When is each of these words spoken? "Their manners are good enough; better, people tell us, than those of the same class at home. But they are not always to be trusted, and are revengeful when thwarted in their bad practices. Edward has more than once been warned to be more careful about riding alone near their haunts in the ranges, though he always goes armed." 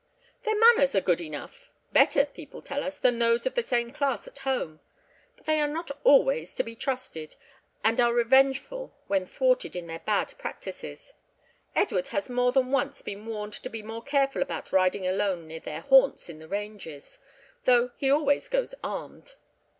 "Their 0.41 0.57
manners 0.57 0.95
are 0.95 0.99
good 1.01 1.21
enough; 1.21 1.71
better, 1.93 2.25
people 2.25 2.63
tell 2.63 2.81
us, 2.83 2.97
than 2.97 3.19
those 3.19 3.45
of 3.45 3.53
the 3.53 3.61
same 3.61 3.91
class 3.91 4.27
at 4.27 4.39
home. 4.39 4.79
But 5.37 5.45
they 5.45 5.61
are 5.61 5.67
not 5.67 5.91
always 6.03 6.55
to 6.55 6.63
be 6.63 6.75
trusted, 6.75 7.35
and 7.83 8.01
are 8.01 8.11
revengeful 8.11 8.95
when 9.05 9.27
thwarted 9.27 9.75
in 9.75 9.85
their 9.85 9.99
bad 9.99 10.33
practices. 10.39 11.13
Edward 11.75 12.07
has 12.07 12.31
more 12.31 12.51
than 12.51 12.71
once 12.71 13.03
been 13.03 13.27
warned 13.27 13.53
to 13.53 13.69
be 13.69 13.83
more 13.83 14.01
careful 14.01 14.41
about 14.41 14.71
riding 14.71 15.05
alone 15.05 15.45
near 15.45 15.59
their 15.59 15.81
haunts 15.81 16.29
in 16.29 16.39
the 16.39 16.47
ranges, 16.47 17.19
though 17.65 17.91
he 17.97 18.09
always 18.09 18.49
goes 18.49 18.73
armed." 18.83 19.35